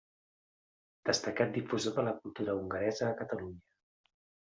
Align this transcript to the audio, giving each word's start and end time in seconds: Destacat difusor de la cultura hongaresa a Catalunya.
Destacat 1.09 1.51
difusor 1.57 1.95
de 1.97 2.05
la 2.07 2.13
cultura 2.23 2.55
hongaresa 2.61 3.07
a 3.09 3.11
Catalunya. 3.21 3.63